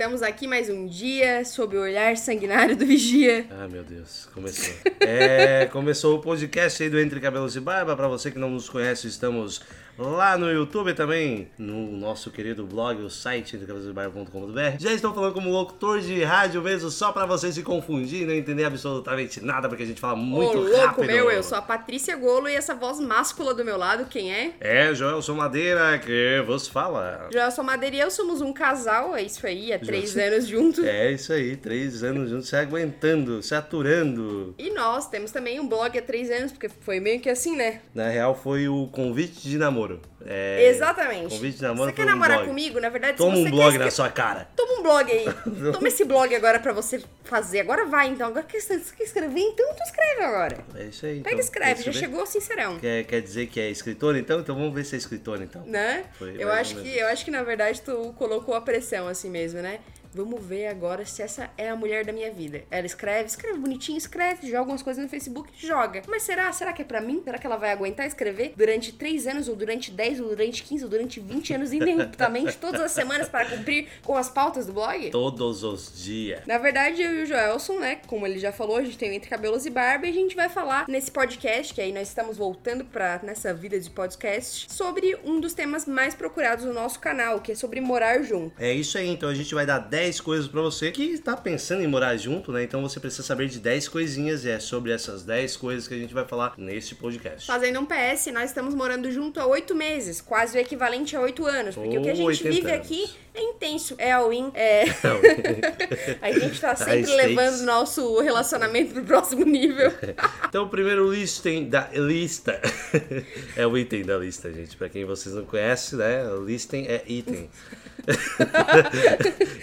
Estamos 0.00 0.22
aqui 0.22 0.46
mais 0.46 0.70
um 0.70 0.86
dia 0.86 1.44
sob 1.44 1.76
o 1.76 1.82
olhar 1.82 2.16
sanguinário 2.16 2.74
do 2.74 2.86
Vigia. 2.86 3.44
Ah, 3.50 3.68
meu 3.68 3.84
Deus, 3.84 4.26
começou. 4.32 4.74
É, 4.98 5.66
começou 5.66 6.16
o 6.16 6.22
podcast 6.22 6.82
aí 6.82 6.88
do 6.88 6.98
Entre 6.98 7.20
Cabelos 7.20 7.54
e 7.54 7.60
Barba. 7.60 7.94
Para 7.94 8.08
você 8.08 8.30
que 8.30 8.38
não 8.38 8.48
nos 8.48 8.66
conhece, 8.66 9.06
estamos 9.08 9.60
lá 10.00 10.38
no 10.38 10.50
YouTube 10.50 10.94
também, 10.94 11.50
no 11.58 11.92
nosso 11.92 12.30
querido 12.30 12.64
blog, 12.64 13.02
o 13.02 13.10
site 13.10 13.56
entrecabelosebarba.com.br. 13.56 14.78
Já 14.78 14.92
estou 14.92 15.12
falando 15.12 15.34
como 15.34 15.50
locutor 15.50 16.00
de 16.00 16.22
rádio 16.24 16.62
mesmo, 16.62 16.90
só 16.90 17.12
para 17.12 17.26
você 17.26 17.52
se 17.52 17.62
confundir 17.62 18.22
e 18.22 18.24
não 18.24 18.32
entender 18.32 18.64
absolutamente 18.64 19.44
nada, 19.44 19.68
porque 19.68 19.82
a 19.82 19.86
gente 19.86 20.00
fala 20.00 20.16
muito 20.16 20.56
Ô, 20.56 20.62
louco 20.62 20.78
rápido. 20.78 21.06
meu, 21.06 21.30
eu 21.30 21.42
sou 21.42 21.58
a 21.58 21.62
Patrícia 21.62 22.16
Golo 22.16 22.48
e 22.48 22.54
essa 22.54 22.74
voz 22.74 22.98
máscula 22.98 23.52
do 23.52 23.64
meu 23.64 23.76
lado, 23.76 24.06
quem 24.06 24.32
é? 24.32 24.54
É, 24.60 24.94
Joelson 24.94 25.34
Madeira 25.34 25.98
que 25.98 26.42
vos 26.46 26.66
fala. 26.66 27.28
Joelson 27.30 27.62
Madeira 27.62 27.96
e 27.96 28.00
eu 28.00 28.10
somos 28.10 28.40
um 28.40 28.52
casal, 28.52 29.14
é 29.14 29.22
isso 29.22 29.46
aí, 29.46 29.72
há 29.72 29.78
três 29.90 30.16
anos 30.16 30.46
juntos. 30.46 30.84
É 30.84 31.12
isso 31.12 31.32
aí, 31.32 31.56
três 31.56 32.02
anos 32.02 32.30
juntos, 32.30 32.48
se 32.48 32.56
aguentando, 32.56 33.42
se 33.42 33.54
aturando. 33.54 34.54
E 34.58 34.70
nós 34.70 35.08
temos 35.08 35.30
também 35.30 35.60
um 35.60 35.68
blog 35.68 35.98
há 35.98 36.02
três 36.02 36.30
anos, 36.30 36.52
porque 36.52 36.68
foi 36.68 37.00
meio 37.00 37.20
que 37.20 37.28
assim, 37.28 37.56
né? 37.56 37.80
Na 37.94 38.08
real, 38.08 38.34
foi 38.34 38.68
o 38.68 38.86
convite 38.88 39.48
de 39.48 39.58
namoro. 39.58 40.00
É, 40.26 40.68
Exatamente. 40.68 41.30
Convite 41.30 41.56
de 41.56 41.62
namoro 41.62 41.90
Você 41.90 41.96
quer 41.96 42.02
um 42.02 42.06
namorar 42.06 42.38
blog. 42.38 42.48
comigo? 42.48 42.80
Na 42.80 42.88
verdade, 42.88 43.16
Toma 43.16 43.36
um 43.36 43.50
blog 43.50 43.78
na 43.78 43.90
sua 43.90 44.08
cara. 44.10 44.48
Toma 44.54 44.80
um 44.80 44.82
blog 44.82 45.10
aí. 45.10 45.24
Toma 45.72 45.88
esse 45.88 46.04
blog 46.04 46.34
agora 46.34 46.58
pra 46.58 46.72
você 46.72 47.02
fazer. 47.24 47.60
Agora 47.60 47.86
vai, 47.86 48.08
então. 48.08 48.28
Agora 48.28 48.44
que 48.44 48.60
você 48.60 48.80
quer 48.96 49.04
escrever, 49.04 49.40
então 49.40 49.66
tu 49.74 49.82
escreve 49.82 50.22
agora. 50.22 50.58
É 50.74 50.84
isso 50.84 51.06
aí. 51.06 51.20
Pega 51.20 51.30
e 51.30 51.32
então, 51.32 51.44
escreve, 51.44 51.82
quer 51.82 51.92
já 51.92 51.98
chegou 52.00 52.26
sincerão. 52.26 52.78
Quer, 52.78 53.04
quer 53.04 53.20
dizer 53.20 53.46
que 53.46 53.60
é 53.60 53.70
escritor 53.70 54.16
então? 54.16 54.40
Então 54.40 54.54
vamos 54.54 54.74
ver 54.74 54.84
se 54.84 54.94
é 54.94 54.98
escritor 54.98 55.40
então. 55.42 55.64
Né? 55.64 56.04
Foi 56.18 56.36
eu 56.38 56.50
acho 56.50 56.76
que 56.76 56.98
eu 56.98 57.06
acho 57.08 57.24
que 57.24 57.30
na 57.30 57.42
verdade 57.42 57.80
tu 57.80 58.14
colocou 58.18 58.54
a 58.54 58.60
pressão 58.60 59.08
assim 59.08 59.30
mesmo, 59.30 59.60
né? 59.60 59.80
Vamos 60.12 60.44
ver 60.44 60.66
agora 60.66 61.04
se 61.06 61.22
essa 61.22 61.50
é 61.56 61.70
a 61.70 61.76
mulher 61.76 62.04
da 62.04 62.12
minha 62.12 62.32
vida. 62.32 62.64
Ela 62.68 62.86
escreve, 62.86 63.28
escreve 63.28 63.58
bonitinho, 63.58 63.96
escreve, 63.96 64.46
joga 64.46 64.58
algumas 64.58 64.82
coisas 64.82 65.02
no 65.02 65.08
Facebook, 65.08 65.50
joga. 65.56 66.02
Mas 66.08 66.24
será? 66.24 66.52
Será 66.52 66.72
que 66.72 66.82
é 66.82 66.84
pra 66.84 67.00
mim? 67.00 67.22
Será 67.24 67.38
que 67.38 67.46
ela 67.46 67.56
vai 67.56 67.70
aguentar 67.70 68.06
escrever 68.06 68.52
durante 68.56 68.92
3 68.92 69.28
anos, 69.28 69.48
ou 69.48 69.54
durante 69.54 69.92
10, 69.92 70.20
ou 70.20 70.28
durante 70.30 70.64
15, 70.64 70.84
ou 70.84 70.90
durante 70.90 71.20
20 71.20 71.54
anos, 71.54 71.72
ininterruptamente, 71.72 72.56
todas 72.58 72.80
as 72.80 72.90
semanas 72.90 73.28
para 73.28 73.44
cumprir 73.46 73.86
com 74.02 74.16
as 74.16 74.28
pautas 74.28 74.66
do 74.66 74.72
blog? 74.72 75.10
Todos 75.10 75.62
os 75.62 76.02
dias. 76.02 76.44
Na 76.44 76.58
verdade, 76.58 77.00
eu 77.00 77.20
e 77.20 77.22
o 77.22 77.26
Joelson, 77.26 77.78
né, 77.78 78.00
como 78.08 78.26
ele 78.26 78.40
já 78.40 78.50
falou, 78.50 78.78
a 78.78 78.82
gente 78.82 78.98
tem 78.98 79.10
o 79.10 79.12
Entre 79.12 79.30
Cabelos 79.30 79.64
e 79.64 79.70
Barba 79.70 80.06
e 80.06 80.10
a 80.10 80.12
gente 80.12 80.34
vai 80.34 80.48
falar 80.48 80.86
nesse 80.88 81.10
podcast, 81.10 81.72
que 81.72 81.80
aí 81.80 81.92
nós 81.92 82.08
estamos 82.08 82.36
voltando 82.36 82.84
pra 82.84 83.20
nessa 83.22 83.54
vida 83.54 83.78
de 83.78 83.88
podcast, 83.88 84.66
sobre 84.72 85.16
um 85.24 85.38
dos 85.40 85.54
temas 85.54 85.86
mais 85.86 86.16
procurados 86.16 86.64
no 86.64 86.72
nosso 86.72 86.98
canal, 86.98 87.40
que 87.40 87.52
é 87.52 87.54
sobre 87.54 87.80
morar 87.80 88.22
junto. 88.22 88.60
É 88.60 88.72
isso 88.72 88.98
aí, 88.98 89.08
então 89.08 89.28
a 89.28 89.34
gente 89.34 89.54
vai 89.54 89.64
dar 89.64 89.78
10 89.78 89.99
coisas 90.20 90.48
pra 90.48 90.60
você 90.62 90.90
que 90.90 91.18
tá 91.18 91.36
pensando 91.36 91.82
em 91.82 91.86
morar 91.86 92.16
junto, 92.16 92.50
né? 92.52 92.62
Então 92.62 92.80
você 92.80 92.98
precisa 92.98 93.22
saber 93.22 93.48
de 93.48 93.58
10 93.58 93.88
coisinhas 93.88 94.44
e 94.44 94.50
é 94.50 94.58
sobre 94.58 94.92
essas 94.92 95.22
10 95.24 95.56
coisas 95.56 95.86
que 95.86 95.94
a 95.94 95.98
gente 95.98 96.14
vai 96.14 96.24
falar 96.24 96.54
nesse 96.56 96.94
podcast. 96.94 97.46
Fazendo 97.46 97.80
um 97.80 97.86
PS, 97.86 98.26
nós 98.32 98.50
estamos 98.50 98.74
morando 98.74 99.10
junto 99.10 99.38
há 99.38 99.46
oito 99.46 99.74
meses, 99.74 100.20
quase 100.20 100.56
o 100.56 100.60
equivalente 100.60 101.14
a 101.14 101.20
oito 101.20 101.44
anos, 101.44 101.74
porque 101.74 101.98
o 101.98 102.02
que 102.02 102.08
a 102.08 102.14
gente 102.14 102.26
80 102.26 102.50
vive 102.50 102.70
anos. 102.70 102.86
aqui 102.86 103.10
é 103.34 103.42
intenso, 103.42 103.94
é 103.98 104.12
all-in, 104.12 104.50
é... 104.54 104.84
a 106.20 106.32
gente 106.32 106.60
tá 106.60 106.74
sempre 106.74 107.14
levando 107.14 107.62
nosso 107.62 108.20
relacionamento 108.20 108.94
pro 108.94 109.04
próximo 109.04 109.44
nível. 109.44 109.92
Então, 110.48 110.64
o 110.64 110.68
primeiro 110.68 111.14
item 111.14 111.68
da 111.68 111.88
lista 111.92 112.60
é 113.56 113.64
o 113.64 113.78
item 113.78 114.04
da 114.04 114.18
lista, 114.18 114.52
gente. 114.52 114.76
Pra 114.76 114.88
quem 114.88 115.04
vocês 115.04 115.32
não 115.32 115.44
conhecem, 115.44 115.96
né? 115.96 116.24
Listem 116.44 116.86
é 116.88 117.04
item. 117.06 117.48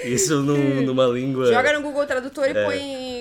Isso 0.05 0.26
num- 0.35 0.81
numa 0.81 1.05
língua. 1.07 1.51
Joga 1.51 1.73
no 1.73 1.81
Google 1.81 2.05
Tradutor 2.05 2.49
e 2.49 2.53
põe... 2.53 2.79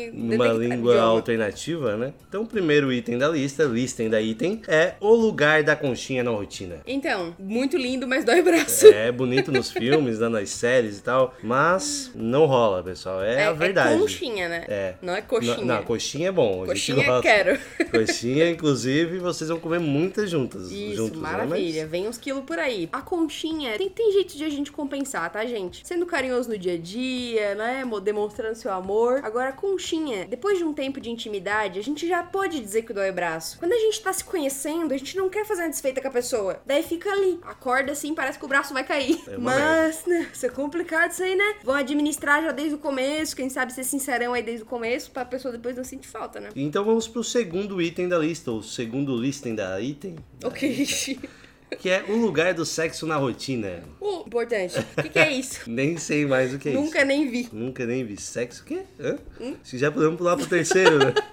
É, 0.08 0.10
numa 0.12 0.44
detecta- 0.44 0.58
língua 0.74 1.00
alternativa, 1.00 1.96
né? 1.96 2.12
Então, 2.28 2.42
o 2.42 2.46
primeiro 2.46 2.92
item 2.92 3.18
da 3.18 3.28
lista, 3.28 3.64
listem 3.64 4.08
da 4.08 4.20
item, 4.20 4.62
é 4.68 4.94
o 5.00 5.14
lugar 5.14 5.62
da 5.62 5.74
conchinha 5.76 6.22
na 6.22 6.30
rotina. 6.30 6.80
Então, 6.86 7.34
muito 7.38 7.76
lindo, 7.76 8.06
mas 8.06 8.24
dói 8.24 8.40
o 8.40 8.44
braço. 8.44 8.86
É 8.86 9.10
bonito 9.12 9.50
nos 9.52 9.70
filmes, 9.72 10.18
né, 10.18 10.28
nas 10.28 10.50
séries 10.50 10.98
e 10.98 11.02
tal, 11.02 11.34
mas 11.42 12.10
não 12.14 12.46
rola, 12.46 12.82
pessoal. 12.82 13.22
É, 13.22 13.44
a 13.46 13.52
verdade. 13.52 13.98
conchinha, 13.98 14.48
né? 14.48 14.64
É. 14.68 14.94
Não 15.02 15.14
é 15.14 15.22
coxinha. 15.22 15.56
Não, 15.58 15.64
não, 15.64 15.82
coxinha 15.84 16.28
é 16.28 16.32
bom. 16.32 16.64
Coxinha 16.66 17.06
gosta. 17.06 17.22
quero. 17.22 17.58
Coxinha, 17.90 18.50
inclusive, 18.50 19.18
vocês 19.18 19.48
vão 19.48 19.58
comer 19.58 19.78
muitas 19.80 20.30
juntas. 20.30 20.70
Isso, 20.70 20.96
juntos, 20.96 21.20
né? 21.20 21.28
maravilha. 21.28 21.82
Mas- 21.82 21.90
Vem 21.90 22.08
uns 22.08 22.18
quilos 22.18 22.44
por 22.44 22.58
aí. 22.58 22.88
A 22.92 23.00
conchinha, 23.00 23.76
tem, 23.78 23.88
tem 23.88 24.12
jeito 24.12 24.36
de 24.36 24.44
a 24.44 24.48
gente 24.50 24.70
compensar, 24.72 25.30
tá, 25.30 25.44
gente? 25.46 25.80
Sendo 25.86 26.04
carinhoso 26.04 26.48
no 26.50 26.58
dia 26.58 26.74
a 26.74 26.78
dia, 26.78 27.54
né? 27.54 27.84
mo- 27.84 28.00
Demonstrando 28.00 28.54
seu 28.56 28.72
amor. 28.72 29.20
Agora, 29.24 29.48
a 29.50 29.52
conchinha, 29.52 29.95
depois 30.28 30.58
de 30.58 30.64
um 30.64 30.72
tempo 30.72 31.00
de 31.00 31.10
intimidade, 31.10 31.78
a 31.78 31.82
gente 31.82 32.06
já 32.06 32.22
pode 32.22 32.60
dizer 32.60 32.82
que 32.82 32.92
dói 32.92 33.10
o 33.10 33.12
braço. 33.12 33.58
Quando 33.58 33.72
a 33.72 33.78
gente 33.78 34.00
tá 34.00 34.12
se 34.12 34.24
conhecendo, 34.24 34.92
a 34.92 34.96
gente 34.96 35.16
não 35.16 35.28
quer 35.28 35.44
fazer 35.44 35.62
uma 35.62 35.70
desfeita 35.70 36.00
com 36.00 36.08
a 36.08 36.10
pessoa. 36.10 36.60
Daí 36.66 36.82
fica 36.82 37.10
ali. 37.10 37.38
Acorda 37.42 37.92
assim, 37.92 38.14
parece 38.14 38.38
que 38.38 38.44
o 38.44 38.48
braço 38.48 38.72
vai 38.72 38.84
cair. 38.84 39.22
É 39.28 39.36
Mas, 39.36 40.04
né? 40.06 40.28
Isso 40.32 40.46
é 40.46 40.48
complicado 40.48 41.10
isso 41.10 41.22
aí, 41.22 41.34
né? 41.34 41.56
Vão 41.62 41.74
administrar 41.74 42.42
já 42.42 42.52
desde 42.52 42.74
o 42.74 42.78
começo, 42.78 43.36
quem 43.36 43.48
sabe 43.48 43.72
ser 43.72 43.84
sincerão 43.84 44.32
aí 44.34 44.42
desde 44.42 44.62
o 44.62 44.66
começo, 44.66 45.10
pra 45.10 45.24
pessoa 45.24 45.52
depois 45.52 45.76
não 45.76 45.84
sentir 45.84 46.08
falta, 46.08 46.40
né? 46.40 46.50
Então 46.54 46.84
vamos 46.84 47.08
pro 47.08 47.22
segundo 47.24 47.80
item 47.80 48.08
da 48.08 48.18
lista, 48.18 48.50
ou 48.50 48.62
segundo 48.62 49.16
listing 49.16 49.54
da 49.54 49.80
item, 49.80 50.16
Ok. 50.44 51.18
que 51.80 51.88
é 51.90 52.04
o 52.08 52.16
lugar 52.16 52.54
do 52.54 52.64
sexo 52.64 53.06
na 53.06 53.16
rotina. 53.16 53.82
Uh, 54.00 54.24
importante. 54.26 54.78
O 54.78 55.02
que, 55.02 55.08
que 55.08 55.18
é 55.18 55.32
isso? 55.32 55.60
Nem 55.70 55.96
sei 55.96 56.24
mais 56.26 56.54
o 56.54 56.58
que 56.58 56.68
é 56.68 56.72
isso. 56.72 56.80
Nunca 56.80 57.04
nem 57.04 57.28
vi. 57.28 57.48
Nunca 57.52 57.84
nem 57.84 58.04
vi 58.04 58.20
sexo. 58.20 58.62
O 58.62 58.66
quê? 58.66 58.82
Hã? 59.00 59.18
Hum? 59.40 59.56
Acho 59.60 59.70
que 59.72 59.78
já 59.78 59.90
podemos 59.90 60.16
pular 60.16 60.36
pro 60.36 60.46
terceiro, 60.46 60.98
né? 60.98 61.14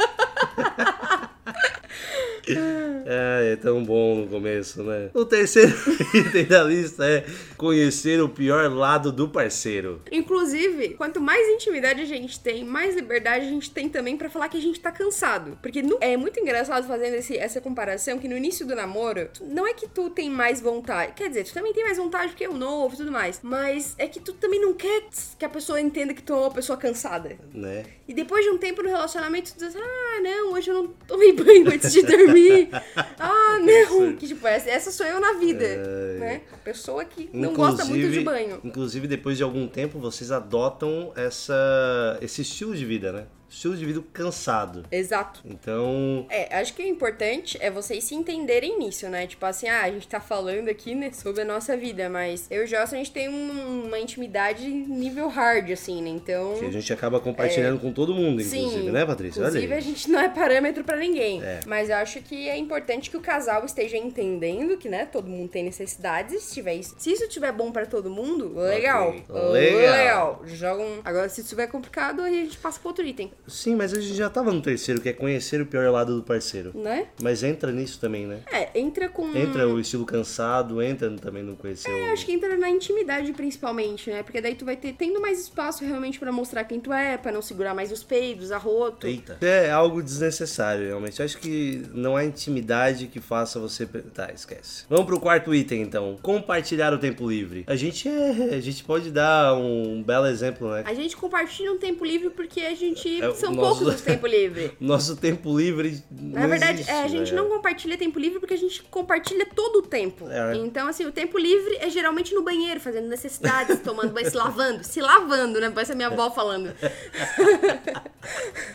Ah, 3.06 3.42
é 3.44 3.56
tão 3.56 3.84
bom 3.84 4.16
no 4.22 4.28
começo, 4.28 4.84
né? 4.84 5.10
O 5.14 5.26
terceiro 5.26 5.74
item 6.14 6.46
da 6.46 6.64
lista 6.64 7.06
é 7.06 7.26
conhecer 7.58 8.22
o 8.22 8.30
pior 8.30 8.72
lado 8.72 9.12
do 9.12 9.28
parceiro. 9.30 10.02
Inclusive, 10.12 10.90
quanto 10.96 11.22
mais 11.22 11.48
intimidade 11.50 12.02
a 12.02 12.06
gente 12.06 12.40
tem, 12.40 12.64
mais 12.64 12.96
liberdade 12.96 13.46
a 13.46 13.50
gente 13.50 13.70
tem 13.72 13.88
também 13.90 14.18
pra 14.18 14.30
falar 14.30 14.50
que 14.50 14.58
a 14.58 14.62
gente 14.62 14.80
tá 14.80 14.92
cansado. 14.92 15.58
Porque 15.62 15.82
no- 15.82 15.98
é 16.02 16.16
muito 16.18 16.40
engraçado 16.40 16.88
fazendo 16.88 17.16
esse- 17.16 17.38
essa 17.38 17.60
comparação 17.62 18.18
que 18.20 18.28
no 18.28 18.36
início 18.38 18.66
do 18.66 18.76
namoro, 18.76 19.30
não 19.42 19.68
é 19.68 19.74
que 19.74 19.88
tu 19.88 20.10
tem 20.10 20.30
mais 20.30 20.60
vontade. 20.62 21.14
Quer 21.16 21.28
dizer, 21.30 21.44
tu 21.46 21.54
também 21.54 21.74
tem 21.74 21.84
mais 21.84 21.98
vontade 21.98 22.30
porque 22.30 22.44
é 22.44 22.50
o 22.50 22.58
novo 22.58 22.94
e 22.94 22.98
tudo 22.98 23.12
mais. 23.12 23.40
Mas 23.44 23.96
é 23.98 24.08
que 24.08 24.20
tu 24.20 24.34
também 24.34 24.60
não 24.62 24.74
quer 24.74 25.04
que 25.38 25.46
a 25.46 25.50
pessoa 25.50 25.80
entenda 25.80 26.14
que 26.14 26.22
tu 26.24 26.34
é 26.34 26.38
uma 26.38 26.52
pessoa 26.52 26.78
cansada. 26.78 27.38
Né? 27.54 27.84
E 28.08 28.14
depois 28.14 28.44
de 28.44 28.52
um 28.52 28.58
tempo 28.58 28.82
no 28.82 28.90
relacionamento, 28.90 29.54
tu 29.54 29.66
diz, 29.66 29.76
ah, 29.76 30.22
não, 30.22 30.54
hoje 30.54 30.70
eu 30.70 30.76
não 30.76 30.88
tomei 31.08 31.32
banho 31.34 31.68
antes 31.70 31.92
de 31.92 32.02
dormir. 32.02 32.70
ah, 33.20 33.60
não. 33.60 34.16
Que 34.16 34.28
tipo, 34.28 34.46
essa, 34.48 34.70
essa 34.70 34.92
sou 34.92 35.06
eu 35.06 35.20
na 35.20 35.34
vida. 35.34 35.66
É. 35.66 36.18
Né? 36.20 36.42
A 36.52 36.58
pessoa 36.58 37.04
que 37.06 37.30
não 37.34 37.54
gosta 37.54 37.86
muito 37.86 38.12
de 38.12 38.22
banho. 38.22 38.60
Inclusive, 38.64 39.08
depois 39.08 39.38
de 39.38 39.44
algum 39.44 39.68
tempo, 39.68 40.00
vocês 40.00 40.32
adotam 40.32 41.12
essa, 41.16 42.18
esse 42.22 42.42
estilo 42.42 42.76
de 42.76 42.86
vida, 42.86 43.12
né? 43.12 43.26
Estilo 43.54 43.78
de 43.78 43.86
vida 43.86 44.04
cansado. 44.12 44.84
Exato. 44.92 45.42
Então, 45.46 46.26
É, 46.30 46.56
acho 46.58 46.74
que 46.74 46.82
o 46.82 46.88
importante 46.88 47.58
é 47.62 47.70
vocês 47.70 48.04
se 48.04 48.16
entenderem 48.16 48.80
nisso, 48.80 49.08
né? 49.10 49.28
Tipo 49.28 49.46
assim, 49.46 49.68
ah, 49.70 49.84
a 49.84 49.92
gente 49.92 50.08
tá 50.08 50.20
falando 50.20 50.70
aqui, 50.70 50.96
né, 50.96 51.12
sobre 51.14 51.42
a 51.42 51.46
nossa 51.46 51.78
vida, 51.78 52.10
mas 52.10 52.48
eu 52.50 52.66
e 52.66 52.74
o 52.74 52.78
a 52.84 52.86
gente 52.88 53.12
tem 53.12 53.30
um- 53.30 53.86
uma 53.86 54.00
intimidade 54.00 54.68
nível 54.68 55.28
hard, 55.28 55.70
assim, 55.72 56.02
né? 56.02 56.10
Então. 56.10 56.56
que 56.58 56.66
a 56.66 56.72
gente 56.72 56.92
acaba 56.92 57.20
compartilhando 57.20 57.80
com 57.80 57.92
todo 57.94 58.14
mundo, 58.14 58.42
inclusive, 58.42 58.70
Sim, 58.84 58.90
né, 58.92 59.06
Patrícia? 59.06 59.40
Inclusive, 59.40 59.74
a 59.74 59.80
gente 59.80 60.10
não 60.10 60.20
é 60.20 60.30
parâmetro 60.30 60.84
pra 60.84 60.98
ninguém. 60.98 61.42
É. 61.44 61.60
Mas 61.68 61.90
eu 61.90 61.96
acho 61.98 62.22
que 62.22 62.50
é 62.50 62.58
importante 62.58 63.10
que 63.10 63.18
o 63.18 63.22
casal 63.22 63.64
esteja 63.66 63.98
entendendo 63.98 64.78
que, 64.78 64.90
né, 64.90 65.06
todo 65.06 65.28
mundo 65.30 65.50
tem 65.50 65.64
necessidades. 65.64 66.42
Se, 66.44 66.54
tiver 66.56 66.76
isso, 66.76 66.96
se 66.98 67.12
isso 67.12 67.28
tiver 67.30 67.52
bom 67.52 67.72
pra 67.72 67.86
todo 67.86 68.10
mundo, 68.10 68.54
legal. 68.58 69.12
Legal. 69.12 69.52
Legal. 69.52 70.42
Joga 70.46 70.82
um... 70.82 71.02
Agora, 71.04 71.30
se 71.30 71.42
estiver 71.42 71.68
complicado, 71.68 72.22
aí 72.22 72.42
a 72.42 72.46
gente 72.46 72.58
passa 72.58 72.80
pro 72.80 72.90
outro 72.90 73.06
item, 73.06 73.32
Sim, 73.48 73.76
mas 73.76 73.94
a 73.94 74.00
gente 74.00 74.16
já 74.16 74.30
tava 74.30 74.52
no 74.52 74.62
terceiro, 74.62 75.02
que 75.02 75.10
é 75.10 75.14
conhecer 75.14 75.62
o 75.62 75.66
pior 75.66 75.90
lado 75.92 76.16
do 76.16 76.24
parceiro. 76.24 76.72
né? 76.76 77.08
Mas 77.22 77.44
entra 77.44 77.72
nisso 77.72 78.00
também, 78.00 78.26
né? 78.26 78.40
É, 78.52 78.78
entra 78.80 79.10
com. 79.10 79.36
Entra 79.36 79.68
o 79.68 79.80
estilo 79.80 80.06
cansado, 80.06 80.82
entra 80.82 81.10
também 81.12 81.44
no 81.44 81.56
conhecer 81.56 81.90
Eu 81.90 82.10
o... 82.10 82.14
acho 82.14 82.26
que 82.26 82.32
entra 82.32 82.56
na 82.58 82.70
intimidade, 82.70 83.32
principalmente, 83.34 84.10
né? 84.10 84.24
Porque 84.24 84.42
daí 84.42 84.56
tu 84.56 84.66
vai 84.66 84.76
ter 84.76 84.94
tendo 84.94 85.20
mais 85.22 85.40
espaço 85.42 85.84
realmente 85.84 86.20
pra 86.20 86.32
mostrar 86.32 86.64
quem 86.64 86.80
tu 86.80 86.92
é, 86.94 87.18
pra 87.18 87.32
não 87.32 87.42
segurar 87.42 87.74
mais 87.74 87.92
os 87.92 88.04
peidos, 88.04 88.52
arroto. 88.52 89.08
Eita. 89.08 89.38
É 89.42 89.72
algo 89.72 90.02
desnecessário, 90.02 90.88
realmente. 90.88 91.20
Eu 91.20 91.26
acho 91.26 91.38
que 91.38 91.84
não 91.94 92.16
há 92.16 92.24
intimidade 92.24 93.08
que 93.08 93.20
faça 93.20 93.60
você. 93.60 93.86
Tá, 93.86 94.32
esquece. 94.34 94.86
Vamos 94.90 95.06
pro 95.06 95.20
quarto 95.20 95.54
item, 95.54 95.82
então. 95.82 96.18
Compartilhar 96.22 96.94
o 96.94 96.98
tempo 96.98 97.30
livre. 97.30 97.64
A 97.68 97.76
gente 97.76 98.08
é. 98.08 98.56
A 98.56 98.60
gente 98.62 98.84
pode 98.84 99.12
dar 99.12 99.56
um 99.56 100.02
belo 100.04 100.28
exemplo, 100.28 100.72
né? 100.72 100.84
A 100.86 100.94
gente 100.94 101.16
compartilha 101.18 101.72
um 101.72 101.78
tempo 101.78 102.06
livre 102.06 102.30
porque 102.30 102.62
a 102.62 102.76
gente 102.76 103.22
É, 103.22 103.33
São 103.34 103.52
o 103.52 103.56
poucos 103.56 103.82
nosso, 103.82 103.96
os 103.96 104.02
tempo 104.02 104.28
livre. 104.28 104.72
nosso 104.80 105.16
tempo 105.16 105.58
livre. 105.58 106.02
Na 106.12 106.48
verdade, 106.48 106.74
existe, 106.82 106.92
é, 106.92 107.04
a 107.04 107.08
gente 107.08 107.32
né? 107.34 107.38
não 107.42 107.50
compartilha 107.50 107.98
tempo 107.98 108.20
livre 108.20 108.40
porque 108.40 108.54
a 108.54 108.58
gente 108.58 108.82
compartilha 108.84 109.46
todo 109.56 109.78
o 109.78 109.82
tempo. 109.82 110.28
É. 110.30 110.56
Então, 110.56 110.88
assim, 110.88 111.06
o 111.06 111.12
tempo 111.12 111.38
livre 111.38 111.78
é 111.80 111.90
geralmente 111.90 112.34
no 112.34 112.44
banheiro, 112.44 112.80
fazendo 112.80 113.08
necessidades, 113.08 113.80
tomando 113.84 114.14
banho, 114.14 114.30
se 114.30 114.36
lavando. 114.38 114.84
Se 114.84 115.02
lavando, 115.02 115.60
né? 115.60 115.70
Parece 115.70 115.92
a 115.92 115.96
minha 115.96 116.08
avó 116.08 116.30
falando. 116.32 116.72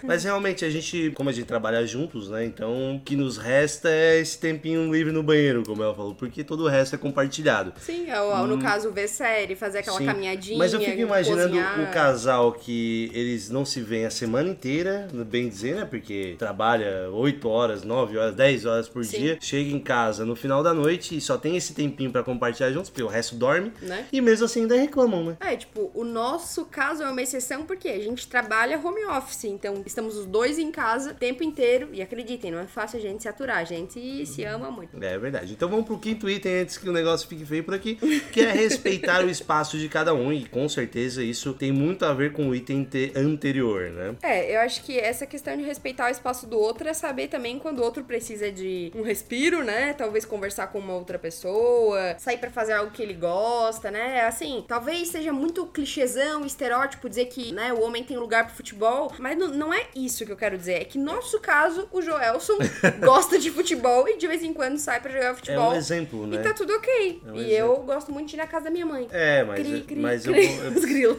Mas 0.02 0.24
realmente 0.24 0.64
a 0.64 0.70
gente, 0.70 1.10
como 1.14 1.30
a 1.30 1.32
gente 1.32 1.46
trabalha 1.46 1.84
juntos, 1.86 2.28
né? 2.28 2.44
Então 2.44 2.96
o 2.96 3.00
que 3.00 3.16
nos 3.16 3.36
resta 3.36 3.88
é 3.90 4.20
esse 4.20 4.38
tempinho 4.38 4.92
livre 4.92 5.12
no 5.12 5.22
banheiro, 5.22 5.62
como 5.64 5.82
ela 5.82 5.94
falou, 5.94 6.14
porque 6.14 6.44
todo 6.44 6.64
o 6.64 6.68
resto 6.68 6.94
é 6.94 6.98
compartilhado. 6.98 7.72
Sim, 7.80 8.08
é, 8.10 8.20
o- 8.20 8.46
no 8.46 8.58
caso, 8.58 8.90
ver 8.90 9.08
série, 9.08 9.54
fazer 9.56 9.78
aquela 9.78 9.96
Hum. 9.96 10.00
Sim. 10.00 10.06
caminhadinha. 10.06 10.58
Mas 10.58 10.72
eu 10.72 10.80
fico 10.80 11.00
imaginando 11.00 11.48
cozinhar. 11.48 11.80
o 11.80 11.86
casal 11.92 12.52
que 12.52 13.10
eles 13.14 13.48
não 13.50 13.64
se 13.64 13.80
veem 13.80 14.06
a 14.06 14.10
semana 14.10 14.47
inteira, 14.48 15.08
bem 15.30 15.48
dizer, 15.48 15.76
né? 15.76 15.84
Porque 15.84 16.34
trabalha 16.38 17.08
8 17.12 17.48
horas, 17.48 17.82
9 17.82 18.16
horas, 18.18 18.34
10 18.34 18.64
horas 18.66 18.88
por 18.88 19.04
Sim. 19.04 19.18
dia, 19.18 19.38
chega 19.40 19.70
em 19.70 19.78
casa 19.80 20.24
no 20.24 20.34
final 20.34 20.62
da 20.62 20.72
noite 20.74 21.16
e 21.16 21.20
só 21.20 21.36
tem 21.38 21.56
esse 21.56 21.74
tempinho 21.74 22.10
pra 22.10 22.22
compartilhar 22.22 22.70
juntos, 22.72 22.90
porque 22.90 23.02
o 23.02 23.06
resto 23.08 23.34
dorme. 23.36 23.72
Né? 23.82 24.06
E 24.12 24.20
mesmo 24.20 24.44
assim 24.46 24.62
ainda 24.62 24.76
reclamam, 24.76 25.24
né? 25.24 25.36
É, 25.40 25.56
tipo, 25.56 25.90
o 25.94 26.04
nosso 26.04 26.64
caso 26.66 27.02
é 27.02 27.10
uma 27.10 27.22
exceção 27.22 27.64
porque 27.64 27.88
a 27.88 27.98
gente 27.98 28.26
trabalha 28.26 28.78
home 28.82 29.04
office, 29.06 29.44
então 29.44 29.82
estamos 29.86 30.16
os 30.16 30.26
dois 30.26 30.58
em 30.58 30.70
casa 30.70 31.10
o 31.10 31.14
tempo 31.14 31.42
inteiro. 31.42 31.88
E 31.92 32.02
acreditem, 32.02 32.50
não 32.50 32.58
é 32.58 32.66
fácil 32.66 32.98
a 32.98 33.02
gente 33.02 33.22
se 33.22 33.28
aturar, 33.28 33.58
a 33.58 33.64
gente 33.64 34.24
se 34.26 34.44
ama 34.44 34.70
muito. 34.70 35.02
É 35.02 35.18
verdade. 35.18 35.52
Então 35.52 35.68
vamos 35.68 35.84
pro 35.86 35.98
quinto 35.98 36.28
item 36.28 36.60
antes 36.62 36.76
que 36.78 36.88
o 36.88 36.92
negócio 36.92 37.28
fique 37.28 37.44
feio 37.44 37.64
por 37.64 37.74
aqui, 37.74 37.96
que 38.32 38.40
é 38.40 38.52
respeitar 38.52 39.24
o 39.24 39.30
espaço 39.30 39.78
de 39.78 39.88
cada 39.88 40.14
um. 40.14 40.32
E 40.32 40.44
com 40.46 40.68
certeza 40.68 41.22
isso 41.22 41.52
tem 41.52 41.72
muito 41.72 42.04
a 42.04 42.12
ver 42.12 42.32
com 42.32 42.48
o 42.48 42.54
item 42.54 42.84
te- 42.84 43.12
anterior, 43.16 43.90
né? 43.90 44.14
É, 44.22 44.37
eu 44.46 44.60
acho 44.60 44.82
que 44.84 44.98
essa 44.98 45.26
questão 45.26 45.56
de 45.56 45.62
respeitar 45.62 46.06
o 46.06 46.10
espaço 46.10 46.46
do 46.46 46.58
outro 46.58 46.88
é 46.88 46.94
saber 46.94 47.28
também 47.28 47.58
quando 47.58 47.78
o 47.80 47.82
outro 47.82 48.04
precisa 48.04 48.50
de 48.50 48.92
um 48.94 49.02
respiro, 49.02 49.64
né? 49.64 49.92
Talvez 49.94 50.24
conversar 50.24 50.68
com 50.68 50.78
uma 50.78 50.94
outra 50.94 51.18
pessoa, 51.18 52.14
sair 52.18 52.38
pra 52.38 52.50
fazer 52.50 52.72
algo 52.74 52.90
que 52.90 53.02
ele 53.02 53.14
gosta, 53.14 53.90
né? 53.90 54.22
Assim, 54.26 54.64
talvez 54.66 55.08
seja 55.08 55.32
muito 55.32 55.66
clichêzão, 55.66 56.44
estereótipo 56.44 57.08
dizer 57.08 57.26
que, 57.26 57.52
né, 57.52 57.72
o 57.72 57.80
homem 57.82 58.02
tem 58.04 58.16
lugar 58.16 58.46
pro 58.46 58.54
futebol, 58.56 59.12
mas 59.18 59.36
não, 59.38 59.72
é 59.72 59.86
isso 59.94 60.24
que 60.26 60.32
eu 60.32 60.36
quero 60.36 60.56
dizer. 60.58 60.74
É 60.82 60.84
que, 60.84 60.98
no 60.98 61.04
nosso 61.04 61.40
caso, 61.40 61.88
o 61.92 62.00
Joelson 62.02 62.58
gosta 63.04 63.38
de 63.38 63.50
futebol 63.50 64.08
e 64.08 64.16
de 64.16 64.26
vez 64.26 64.42
em 64.42 64.52
quando 64.52 64.78
sai 64.78 65.00
pra 65.00 65.10
jogar 65.10 65.30
É 65.30 65.34
futebol. 65.34 65.70
um 65.70 65.74
exemplo, 65.74 66.26
né? 66.26 66.36
E 66.36 66.42
tá 66.42 66.52
tudo 66.52 66.72
ok. 66.74 67.22
É 67.26 67.30
um 67.32 67.36
e 67.36 67.40
exemplo. 67.52 67.56
eu 67.56 67.76
gosto 67.82 68.12
muito 68.12 68.28
de 68.28 68.36
ir 68.36 68.38
na 68.38 68.46
casa 68.46 68.66
da 68.66 68.70
minha 68.70 68.86
mãe. 68.86 69.06
É, 69.10 69.44
mas, 69.44 69.60
Cri, 69.60 69.80
cri, 69.82 69.96
mas 70.00 70.26
eu 70.26 70.32
cri. 70.32 70.46
vou. 70.48 70.64
eu- 70.64 70.72
Os 70.78 70.84
grilos. 70.84 71.18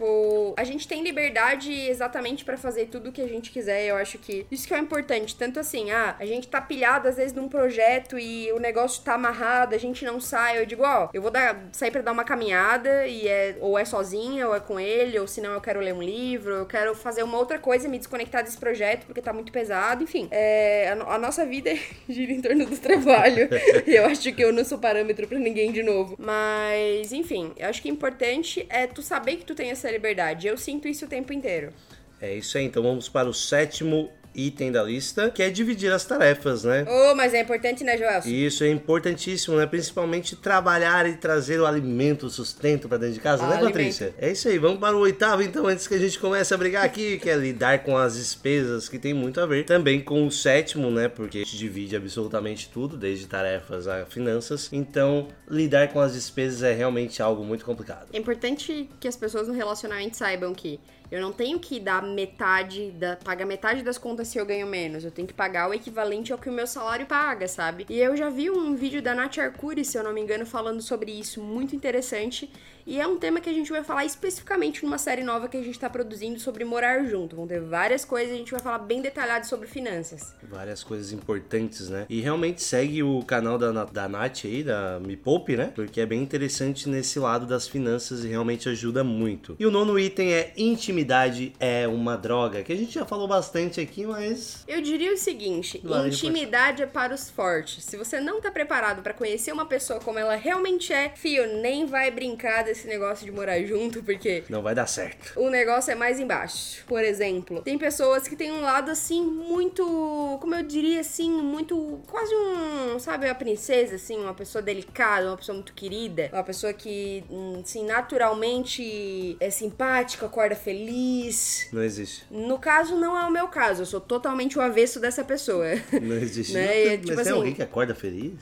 A 0.57 0.63
gente 0.63 0.87
tem 0.87 1.01
liberdade 1.03 1.71
exatamente 1.73 2.43
pra 2.45 2.57
fazer 2.57 2.85
tudo 2.87 3.08
o 3.09 3.11
que 3.11 3.21
a 3.21 3.27
gente 3.27 3.51
quiser. 3.51 3.85
Eu 3.85 3.95
acho 3.95 4.17
que 4.17 4.45
isso 4.51 4.67
que 4.67 4.73
é 4.73 4.79
importante. 4.79 5.35
Tanto 5.35 5.59
assim, 5.59 5.91
ah, 5.91 6.15
a 6.19 6.25
gente 6.25 6.47
tá 6.47 6.61
pilhado 6.61 7.07
às 7.07 7.17
vezes 7.17 7.33
num 7.33 7.49
projeto 7.49 8.17
e 8.17 8.51
o 8.51 8.59
negócio 8.59 9.03
tá 9.03 9.13
amarrado, 9.13 9.75
a 9.75 9.77
gente 9.77 10.05
não 10.05 10.19
sai. 10.19 10.59
Eu 10.59 10.65
digo, 10.65 10.83
ó, 10.83 11.09
eu 11.13 11.21
vou 11.21 11.31
dar, 11.31 11.69
sair 11.71 11.91
pra 11.91 12.01
dar 12.01 12.11
uma 12.11 12.23
caminhada 12.23 13.07
e 13.07 13.27
é 13.27 13.57
ou 13.59 13.77
é 13.77 13.85
sozinha 13.85 14.47
ou 14.47 14.55
é 14.55 14.59
com 14.59 14.79
ele, 14.79 15.19
ou 15.19 15.27
se 15.27 15.41
não 15.41 15.53
eu 15.53 15.61
quero 15.61 15.79
ler 15.79 15.93
um 15.93 16.01
livro, 16.01 16.53
eu 16.53 16.65
quero 16.65 16.95
fazer 16.95 17.23
uma 17.23 17.37
outra 17.37 17.59
coisa, 17.59 17.87
me 17.87 17.97
desconectar 17.97 18.43
desse 18.43 18.57
projeto 18.57 19.05
porque 19.05 19.21
tá 19.21 19.33
muito 19.33 19.51
pesado. 19.51 20.03
Enfim, 20.03 20.27
é, 20.31 20.89
a, 20.89 21.15
a 21.15 21.17
nossa 21.17 21.45
vida 21.45 21.71
gira 22.07 22.31
em 22.31 22.41
torno 22.41 22.65
do 22.65 22.77
trabalho. 22.77 23.49
e 23.85 23.95
eu 23.95 24.05
acho 24.05 24.31
que 24.33 24.43
eu 24.43 24.53
não 24.53 24.63
sou 24.63 24.77
parâmetro 24.77 25.27
pra 25.27 25.39
ninguém 25.39 25.71
de 25.71 25.83
novo. 25.83 26.15
Mas, 26.17 27.11
enfim, 27.11 27.51
eu 27.57 27.69
acho 27.69 27.81
que 27.81 27.89
o 27.89 27.93
importante 27.93 28.65
é 28.69 28.87
tu 28.87 29.01
saber 29.01 29.37
que 29.37 29.45
tu 29.45 29.55
tem 29.55 29.71
essa 29.71 29.89
liberdade. 29.89 30.47
Eu 30.47 30.57
sinto 30.57 30.87
isso 30.87 31.05
o 31.05 31.07
tempo 31.07 31.33
inteiro. 31.33 31.73
É 32.21 32.35
isso 32.35 32.57
aí, 32.57 32.65
então 32.65 32.83
vamos 32.83 33.07
para 33.07 33.29
o 33.29 33.33
sétimo 33.33 34.11
item 34.33 34.71
da 34.71 34.83
lista, 34.83 35.29
que 35.29 35.41
é 35.41 35.49
dividir 35.49 35.91
as 35.91 36.05
tarefas, 36.05 36.63
né? 36.63 36.85
Oh, 36.87 37.15
mas 37.15 37.33
é 37.33 37.41
importante, 37.41 37.83
né, 37.83 37.97
Joelson? 37.97 38.29
E 38.29 38.45
isso 38.45 38.63
é 38.63 38.69
importantíssimo, 38.69 39.57
né? 39.57 39.65
Principalmente 39.65 40.35
trabalhar 40.35 41.07
e 41.07 41.15
trazer 41.15 41.59
o 41.59 41.65
alimento, 41.65 42.27
o 42.27 42.29
sustento 42.29 42.87
pra 42.87 42.97
dentro 42.97 43.15
de 43.15 43.19
casa, 43.19 43.45
né, 43.45 43.53
Alimento. 43.53 43.73
Patrícia? 43.73 44.13
É 44.17 44.31
isso 44.31 44.47
aí, 44.47 44.57
vamos 44.57 44.79
para 44.79 44.95
o 44.95 44.99
oitavo, 44.99 45.41
então, 45.41 45.67
antes 45.67 45.87
que 45.87 45.93
a 45.93 45.99
gente 45.99 46.19
comece 46.19 46.53
a 46.53 46.57
brigar 46.57 46.85
aqui, 46.85 47.17
que 47.17 47.29
é 47.29 47.35
lidar 47.35 47.83
com 47.83 47.97
as 47.97 48.15
despesas, 48.15 48.87
que 48.87 48.99
tem 48.99 49.13
muito 49.13 49.39
a 49.41 49.45
ver 49.45 49.65
também 49.65 50.01
com 50.01 50.25
o 50.25 50.31
sétimo, 50.31 50.89
né? 50.89 51.07
Porque 51.07 51.39
a 51.39 51.41
gente 51.41 51.57
divide 51.57 51.95
absolutamente 51.95 52.69
tudo, 52.69 52.97
desde 52.97 53.27
tarefas 53.27 53.87
a 53.87 54.05
finanças. 54.05 54.69
Então, 54.71 55.27
lidar 55.49 55.89
com 55.89 55.99
as 55.99 56.13
despesas 56.13 56.63
é 56.63 56.73
realmente 56.73 57.21
algo 57.21 57.43
muito 57.43 57.65
complicado. 57.65 58.07
É 58.13 58.17
importante 58.17 58.89
que 58.99 59.07
as 59.07 59.15
pessoas 59.15 59.47
no 59.47 59.53
relacionamento 59.53 60.17
saibam 60.17 60.53
que 60.53 60.79
eu 61.11 61.19
não 61.19 61.31
tenho 61.31 61.59
que 61.59 61.79
dar 61.79 62.03
metade, 62.03 62.91
da, 62.91 63.15
pagar 63.15 63.45
metade 63.45 63.81
das 63.81 63.97
contas 63.97 64.18
se 64.25 64.37
eu 64.37 64.45
ganho 64.45 64.67
menos. 64.67 65.03
Eu 65.03 65.11
tenho 65.11 65.27
que 65.27 65.33
pagar 65.33 65.69
o 65.69 65.73
equivalente 65.73 66.31
ao 66.31 66.39
que 66.39 66.49
o 66.49 66.53
meu 66.53 66.67
salário 66.67 67.05
paga, 67.05 67.47
sabe? 67.47 67.85
E 67.89 67.99
eu 67.99 68.15
já 68.15 68.29
vi 68.29 68.49
um 68.49 68.75
vídeo 68.75 69.01
da 69.01 69.15
Nath 69.15 69.37
Arcuri, 69.37 69.83
se 69.83 69.97
eu 69.97 70.03
não 70.03 70.13
me 70.13 70.21
engano, 70.21 70.45
falando 70.45 70.81
sobre 70.81 71.11
isso, 71.11 71.41
muito 71.41 71.75
interessante. 71.75 72.49
E 72.89 72.99
é 72.99 73.05
um 73.05 73.17
tema 73.17 73.39
que 73.39 73.47
a 73.47 73.53
gente 73.53 73.71
vai 73.71 73.83
falar 73.83 74.03
especificamente 74.03 74.83
numa 74.83 74.97
série 74.97 75.23
nova 75.23 75.47
que 75.47 75.55
a 75.55 75.61
gente 75.61 75.77
tá 75.77 75.87
produzindo 75.87 76.39
sobre 76.39 76.65
morar 76.65 77.05
junto. 77.05 77.35
Vão 77.35 77.45
ter 77.45 77.61
várias 77.61 78.03
coisas, 78.03 78.33
a 78.33 78.37
gente 78.37 78.51
vai 78.51 78.59
falar 78.59 78.79
bem 78.79 78.99
detalhado 78.99 79.45
sobre 79.45 79.67
finanças. 79.67 80.33
Várias 80.41 80.83
coisas 80.83 81.11
importantes, 81.11 81.87
né? 81.87 82.07
E 82.09 82.19
realmente 82.19 82.63
segue 82.63 83.03
o 83.03 83.21
canal 83.23 83.59
da, 83.59 83.85
da 83.85 84.09
Nath 84.09 84.45
aí, 84.45 84.63
da 84.63 84.99
Me 84.99 85.15
Poupe, 85.15 85.55
né? 85.55 85.71
Porque 85.75 86.01
é 86.01 86.05
bem 86.07 86.19
interessante 86.23 86.89
nesse 86.89 87.19
lado 87.19 87.45
das 87.45 87.67
finanças 87.67 88.23
e 88.23 88.27
realmente 88.27 88.67
ajuda 88.67 89.03
muito. 89.03 89.55
E 89.59 89.67
o 89.67 89.71
nono 89.71 89.99
item 89.99 90.33
é 90.33 90.51
intimidade 90.57 91.53
é 91.59 91.87
uma 91.87 92.17
droga, 92.17 92.63
que 92.63 92.73
a 92.73 92.75
gente 92.75 92.93
já 92.93 93.05
falou 93.05 93.27
bastante 93.27 93.79
aqui, 93.79 94.03
mas 94.09 94.63
Eu 94.67 94.81
diria 94.81 95.13
o 95.13 95.17
seguinte: 95.17 95.81
intimidade 96.07 96.83
é 96.83 96.85
para 96.85 97.13
os 97.13 97.29
fortes. 97.29 97.83
Se 97.83 97.97
você 97.97 98.19
não 98.19 98.41
tá 98.41 98.51
preparado 98.51 99.01
pra 99.01 99.13
conhecer 99.13 99.51
uma 99.51 99.65
pessoa 99.65 99.99
como 99.99 100.19
ela 100.19 100.35
realmente 100.35 100.91
é, 100.91 101.09
fio, 101.15 101.61
nem 101.61 101.85
vai 101.85 102.11
brincar 102.11 102.63
desse 102.63 102.87
negócio 102.87 103.25
de 103.25 103.31
morar 103.31 103.61
junto, 103.63 104.03
porque 104.03 104.43
não 104.49 104.61
vai 104.61 104.75
dar 104.75 104.87
certo. 104.87 105.39
o 105.39 105.49
negócio 105.49 105.91
é 105.91 105.95
mais 105.95 106.19
embaixo. 106.19 106.83
Por 106.85 107.03
exemplo, 107.03 107.61
tem 107.61 107.77
pessoas 107.77 108.27
que 108.27 108.35
têm 108.35 108.51
um 108.51 108.61
lado 108.61 108.91
assim 108.91 109.21
muito, 109.21 110.37
como 110.41 110.55
eu 110.55 110.63
diria 110.63 111.01
assim, 111.01 111.29
muito 111.29 112.01
quase 112.07 112.33
um, 112.33 112.99
sabe, 112.99 113.27
a 113.27 113.35
princesa 113.35 113.95
assim, 113.95 114.17
uma 114.17 114.33
pessoa 114.33 114.61
delicada, 114.61 115.27
uma 115.27 115.37
pessoa 115.37 115.55
muito 115.55 115.73
querida, 115.73 116.29
uma 116.33 116.43
pessoa 116.43 116.73
que 116.73 117.23
assim 117.61 117.85
naturalmente 117.85 119.37
é 119.39 119.49
simpática, 119.49 120.25
acorda 120.25 120.55
feliz. 120.55 121.67
Não 121.71 121.83
existe. 121.83 122.25
No 122.29 122.57
caso 122.59 122.95
não 122.95 123.17
é 123.17 123.25
o 123.25 123.31
meu 123.31 123.47
caso, 123.47 123.81
eu 123.81 123.85
sou 123.85 123.98
totalmente 123.99 124.57
o 124.57 124.61
avesso 124.61 124.99
dessa 124.99 125.23
pessoa. 125.23 125.65
Não 126.01 126.15
existe. 126.15 126.53
Né? 126.53 126.85
E, 126.85 126.89
mas 126.89 126.99
tipo 126.99 127.07
tem 127.07 127.19
assim, 127.19 127.31
alguém 127.31 127.53
que 127.53 127.61
acorda 127.61 127.95
feliz? 127.95 128.33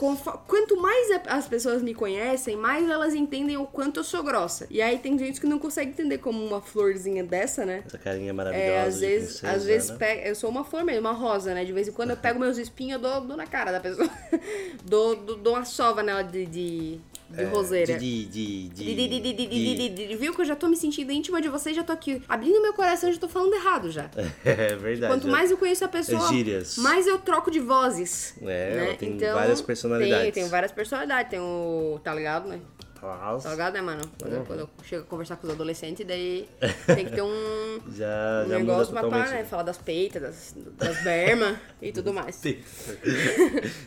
Quanto 0.48 0.78
mais 0.82 1.22
as 1.28 1.48
pessoas 1.48 1.82
me 1.82 1.94
conhecem, 1.94 2.56
mais 2.56 2.90
elas 2.90 3.14
entendem 3.14 3.58
o 3.58 3.66
quanto 3.66 4.00
eu 4.00 4.04
sou 4.04 4.24
grossa. 4.24 4.68
E 4.70 4.82
aí 4.82 4.98
tem 4.98 5.18
gente 5.18 5.40
que 5.40 5.48
não 5.48 5.60
consegue 5.60 5.92
entender 5.92 6.18
como 6.20 6.44
uma 6.46 6.62
florzinha 6.62 7.24
dessa, 7.24 7.66
né? 7.66 7.84
Essa 7.86 7.98
carinha 7.98 8.34
maravilhosa. 8.34 8.72
É, 8.72 8.82
às 8.82 9.00
vezes, 9.00 9.30
princesa, 9.40 9.54
às 9.54 9.66
vezes 9.66 9.90
né? 9.92 10.30
eu 10.30 10.36
sou 10.36 10.50
uma 10.50 10.64
flor 10.64 10.84
mesmo, 10.84 11.02
uma 11.02 11.14
rosa, 11.14 11.54
né? 11.54 11.64
De 11.66 11.72
vez 11.72 11.88
em 11.88 11.92
quando 11.92 12.12
eu 12.12 12.18
pego 12.18 12.40
meus 12.40 12.58
espinhos, 12.58 12.94
eu 12.94 13.00
dou, 13.00 13.22
dou 13.22 13.38
na 13.38 13.46
cara 13.46 13.72
da 13.72 13.80
pessoa. 13.80 14.10
dou, 14.84 15.16
dou, 15.16 15.38
dou 15.38 15.54
uma 15.54 15.66
sova 15.66 16.04
nela 16.04 16.22
de, 16.22 16.46
de, 16.46 17.00
de 17.30 17.44
roseira. 17.46 17.94
É, 17.94 17.98
De, 17.98 18.26
de, 18.26 18.70
de, 18.70 19.90
de- 19.90 20.16
Viu 20.18 20.34
que 20.34 20.42
eu 20.42 20.46
já 20.46 20.56
tô 20.56 20.68
me 20.68 20.76
sentindo 20.76 21.12
íntima 21.12 21.42
de 21.42 21.50
vocês, 21.50 21.76
já 21.76 21.84
tô 21.84 21.92
aqui 21.94 22.22
abrindo 22.28 22.62
meu 22.62 22.74
coração, 22.74 23.12
já 23.12 23.20
tô 23.20 23.28
falando 23.28 23.54
errado 23.54 23.92
já. 23.92 24.10
É 24.46 24.76
verdade. 24.76 25.14
Quanto 25.14 25.28
mais 25.28 25.52
eu 25.52 25.58
conheço 25.58 25.84
a 25.86 25.88
pessoa, 25.88 26.28
Gírias. 26.30 26.78
mais 26.78 27.06
eu 27.08 27.18
troco 27.20 27.52
de 27.52 27.60
vozes. 27.60 28.34
É, 28.42 28.76
né? 28.76 28.94
tem 28.98 29.18
várias 29.18 29.62
personalidades. 29.62 30.24
Tem, 30.34 30.44
tem 30.44 30.50
várias 30.50 30.72
personalidades. 30.72 31.30
Tem 31.30 31.40
o. 31.40 32.00
Tá 32.04 32.14
ligado, 32.14 32.48
né? 32.48 32.60
Tá 33.00 33.32
Nossa, 33.32 33.50
ligado, 33.50 33.74
né, 33.76 33.82
mano? 33.82 34.02
Quando, 34.20 34.34
Uhum. 34.34 34.40
eu, 34.40 34.46
quando 34.46 34.60
eu 34.62 34.70
chego 34.84 35.04
a 35.04 35.06
conversar 35.06 35.36
com 35.38 35.48
os 35.48 35.54
adolescentes, 35.54 36.06
daí 36.06 36.48
tem 36.88 37.06
que 37.06 37.12
ter 37.12 37.22
um, 37.22 37.80
já, 37.96 38.44
um 38.46 38.50
já 38.50 38.58
negócio 38.60 38.92
pra 38.94 39.02
falar, 39.02 39.30
né? 39.30 39.44
Falar 39.46 39.64
das 39.64 39.78
peitas, 39.78 40.22
das, 40.22 40.56
das 40.78 41.04
bermas 41.04 41.58
e 41.82 41.92
tudo 41.92 42.12
mais. 42.14 42.42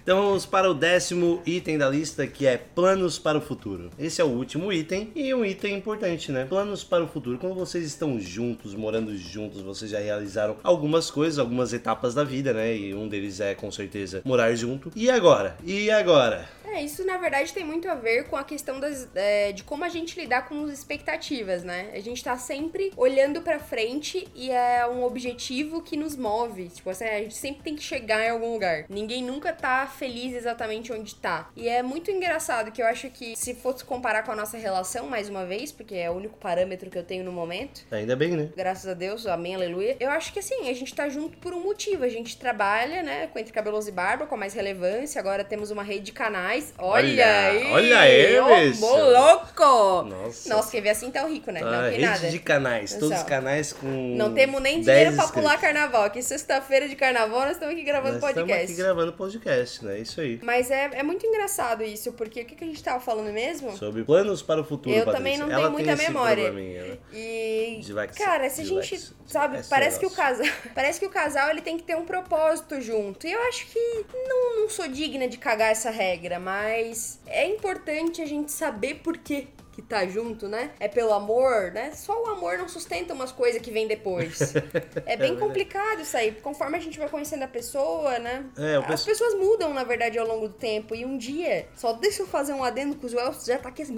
então 0.03 0.23
vamos 0.27 0.47
para 0.47 0.71
o 0.71 0.75
décimo 0.75 1.43
item 1.45 1.79
da 1.79 1.89
lista, 1.89 2.27
que 2.27 2.47
é 2.47 2.57
planos 2.57 3.19
para 3.19 3.39
o 3.39 3.41
futuro. 3.41 3.91
Esse 3.99 4.21
é 4.21 4.25
o 4.25 4.29
último 4.29 4.73
item 4.73 5.11
e 5.15 5.35
um 5.35 5.45
item 5.45 5.77
importante, 5.77 6.31
né? 6.33 6.45
Planos 6.49 6.85
para 6.85 7.03
o 7.05 7.09
futuro. 7.09 7.39
Quando 7.39 7.55
vocês 7.55 7.85
estão 7.85 8.19
juntos, 8.21 8.75
morando 8.75 9.17
juntos, 9.17 9.61
vocês 9.63 9.91
já 9.91 9.99
realizaram 9.99 10.57
algumas 10.63 11.11
coisas, 11.11 11.39
algumas 11.39 11.73
etapas 11.73 12.15
da 12.15 12.25
vida, 12.25 12.53
né? 12.53 12.77
E 12.77 12.95
um 12.95 13.09
deles 13.09 13.41
é 13.41 13.55
com 13.55 13.71
certeza 13.71 14.23
morar 14.25 14.55
junto. 14.55 14.91
E 14.95 15.11
agora? 15.11 15.57
E 15.65 15.91
agora? 15.91 16.49
É, 16.65 16.85
isso 16.85 17.05
na 17.05 17.17
verdade 17.17 17.53
tem 17.53 17.65
muito 17.65 17.89
a 17.89 17.95
ver 17.97 18.25
com 18.29 18.37
a 18.37 18.45
questão 18.45 18.79
das, 18.79 19.05
é, 19.15 19.53
de 19.53 19.63
como 19.65 19.85
a 19.85 19.89
gente 19.89 20.19
lidar 20.21 20.49
com 20.49 20.65
as 20.65 20.73
expectativas, 20.73 21.63
né? 21.63 21.91
A 21.95 22.01
gente 22.01 22.23
tá 22.23 22.37
sempre 22.37 22.93
olhando 22.97 23.43
pra 23.43 23.59
frente 23.59 24.29
e 24.35 24.51
é 24.51 24.87
um 24.87 25.03
objetivo 25.05 25.83
que 25.83 25.97
nos 25.97 26.17
move. 26.17 26.69
Tipo 26.69 26.91
assim, 26.91 27.05
a 27.05 27.19
gente 27.19 27.35
sempre 27.35 27.63
tem 27.63 27.75
que 27.77 27.83
chegar 27.83 28.25
em 28.25 28.31
algum 28.31 28.53
lugar. 28.53 28.85
Ninguém 28.89 29.23
nunca 29.23 29.53
tá 29.53 29.87
feliz 29.87 30.35
exatamente 30.35 30.93
onde 30.93 31.15
tá. 31.15 31.51
E 31.57 31.69
é 31.69 31.83
muito 31.83 32.11
engraçado 32.11 32.71
que 32.71 32.83
eu 32.83 32.87
acho 32.87 33.09
que 33.11 33.37
se 33.37 33.55
fosse 33.55 33.85
comparar 33.85 34.23
com 34.23 34.33
a 34.33 34.37
nossa 34.37 34.57
relação, 34.59 35.07
mais 35.07 35.29
uma 35.29 35.45
vez, 35.45 35.73
porque 35.73 35.95
é 35.95 36.11
o 36.11 36.15
único 36.15 36.39
parâmetro 36.39 36.91
que 36.91 36.99
eu 36.99 37.05
tenho 37.05 37.25
no 37.25 37.33
momento, 37.33 37.83
Ainda 37.91 38.15
bem, 38.17 38.31
né? 38.37 38.49
graças 38.57 38.87
a 38.89 38.95
Deus, 38.95 39.27
amém, 39.27 39.55
aleluia. 39.55 39.97
Eu 39.99 40.11
acho 40.11 40.33
que 40.33 40.39
assim, 40.39 40.69
a 40.69 40.75
gente 40.75 40.95
tá 40.95 41.09
junto 41.09 41.39
por 41.39 41.53
um 41.53 41.61
motivo. 41.63 42.05
A 42.05 42.09
gente 42.09 42.37
trabalha, 42.37 43.03
né, 43.03 43.27
com 43.29 43.39
Entre 43.39 43.53
Cabelos 43.53 43.89
e 43.89 43.93
Barba, 43.93 44.27
com 44.27 44.37
mais 44.37 44.55
relevância. 44.55 45.19
Agora 45.19 45.43
temos 45.45 45.71
uma 45.71 45.83
rede 45.83 46.07
de 46.07 46.13
canais. 46.13 46.73
Olha, 46.79 47.01
Olha, 47.01 47.49
aí! 47.49 47.73
olha 47.73 47.99
aí, 48.01 48.41
mo 48.79 48.90
louco! 48.97 50.03
Nossa. 50.09 50.49
Nossa, 50.49 50.71
quem 50.71 50.81
vê 50.81 50.91
assim 50.91 51.11
tá 51.11 51.25
rico, 51.27 51.51
né? 51.51 51.61
Ah, 51.63 51.83
não 51.83 51.91
tem 51.91 52.01
nada. 52.01 52.29
de 52.31 52.39
canais, 52.39 52.95
todos 52.95 53.17
os 53.19 53.23
canais 53.25 53.73
com. 53.73 53.87
Não 54.17 54.33
temos 54.35 54.61
nem 54.61 54.81
10 54.83 54.87
dinheiro 54.87 55.17
pra 55.17 55.29
pular 55.29 55.59
carnaval. 55.61 56.05
Aqui 56.05 56.23
sexta-feira 56.23 56.89
de 56.89 56.97
carnaval 56.97 57.41
nós 57.41 57.53
estamos 57.53 57.75
aqui 57.75 57.85
gravando 57.85 58.15
Nós 58.15 58.25
estamos 58.25 58.37
podcast. 58.49 58.73
aqui 58.73 58.83
gravando 58.83 59.13
podcast, 59.13 59.85
né? 59.85 59.99
Isso 59.99 60.21
aí. 60.21 60.41
Mas 60.43 60.71
é, 60.71 60.91
é 60.95 61.03
muito 61.03 61.27
engraçado 61.27 61.83
isso, 61.83 62.13
porque 62.13 62.43
o 62.43 62.45
que, 62.45 62.55
que 62.55 62.65
a 62.65 62.67
gente 62.67 62.83
tava 62.83 63.01
falando 63.01 63.33
mesmo? 63.33 63.77
Sobre 63.77 64.03
planos 64.05 64.43
para 64.43 64.61
o 64.61 64.65
futuro, 64.65 64.95
Eu 64.95 65.05
Patrícia. 65.05 65.19
também 65.19 65.39
não 65.39 65.47
Ela 65.47 65.71
tenho 65.71 65.77
tem 65.77 65.85
muita 65.87 66.03
memória. 66.03 66.51
né? 66.53 66.99
E. 67.13 67.81
Cara, 68.17 68.49
se 68.51 68.63
a 68.63 68.65
gente. 68.65 69.21
Sabe, 69.27 69.59
Esse 69.59 69.71
parece 69.71 69.99
que 70.01 70.07
o 70.07 70.11
casal. 70.11 70.47
Parece 70.75 70.99
que 70.99 71.07
o 71.07 71.11
casal 71.11 71.51
ele 71.51 71.61
tem 71.61 71.77
que 71.77 71.85
ter 71.85 71.97
um 71.97 72.05
propósito 72.05 72.81
junto. 72.81 73.27
E 73.27 73.33
eu 73.33 73.41
acho 73.45 73.67
que 73.67 74.05
não, 74.27 74.61
não 74.61 74.69
sou 74.69 74.89
digna 74.89 75.29
de 75.29 75.37
cagar 75.39 75.71
essa 75.71 75.91
regra, 75.91 76.41
mas 76.41 77.21
é 77.27 77.47
importante 77.47 78.21
a 78.21 78.27
gente 78.27 78.51
saber 78.51 78.80
por 78.95 79.19
quê 79.19 79.47
que 79.73 79.81
tá 79.83 80.07
junto, 80.07 80.49
né? 80.49 80.71
É 80.81 80.89
pelo 80.89 81.13
amor, 81.13 81.71
né? 81.73 81.93
Só 81.95 82.23
o 82.25 82.27
amor 82.31 82.59
não 82.59 82.69
sustenta 82.69 83.15
umas 83.15 83.31
coisas 83.33 83.61
que 83.63 83.71
vem 83.71 83.87
depois. 83.87 84.53
É 85.07 85.17
bem 85.17 85.31
verdade. 85.31 85.37
complicado 85.41 86.01
isso 86.03 86.17
aí. 86.17 86.33
Conforme 86.33 86.77
a 86.77 86.81
gente 86.81 86.99
vai 86.99 87.09
conhecendo 87.09 87.43
a 87.43 87.49
pessoa, 87.49 88.19
né? 88.19 88.45
É, 88.59 88.77
As 88.77 88.87
pesso- 88.87 89.07
pessoas 89.07 89.35
mudam, 89.35 89.73
na 89.73 89.85
verdade, 89.85 90.19
ao 90.19 90.27
longo 90.27 90.49
do 90.49 90.55
tempo. 90.55 90.95
E 90.95 91.05
um 91.05 91.17
dia, 91.17 91.67
só 91.77 91.93
deixa 91.93 92.23
eu 92.23 92.27
fazer 92.27 92.53
um 92.53 92.63
adendo 92.63 92.97
com 92.97 93.07
os 93.07 93.13
Wells, 93.15 93.45
já 93.47 93.59
tá 93.59 93.69
aqui 93.69 93.83
assim, 93.83 93.95